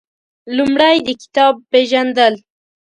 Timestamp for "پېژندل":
1.71-2.33